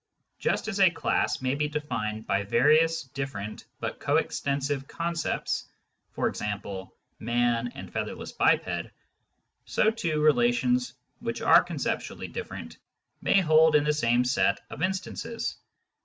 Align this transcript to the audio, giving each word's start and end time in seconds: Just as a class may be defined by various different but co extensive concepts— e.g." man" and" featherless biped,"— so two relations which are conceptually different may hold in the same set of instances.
Just 0.39 0.67
as 0.67 0.79
a 0.79 0.89
class 0.89 1.43
may 1.43 1.53
be 1.53 1.67
defined 1.67 2.25
by 2.25 2.41
various 2.43 3.03
different 3.03 3.65
but 3.79 3.99
co 3.99 4.15
extensive 4.15 4.87
concepts— 4.87 5.65
e.g." 6.17 6.45
man" 7.19 7.67
and" 7.75 7.93
featherless 7.93 8.31
biped,"— 8.31 8.87
so 9.75 9.91
two 9.91 10.19
relations 10.19 10.93
which 11.19 11.41
are 11.41 11.61
conceptually 11.63 12.27
different 12.27 12.79
may 13.21 13.41
hold 13.41 13.75
in 13.75 13.83
the 13.83 13.93
same 13.93 14.25
set 14.25 14.61
of 14.71 14.81
instances. 14.81 15.57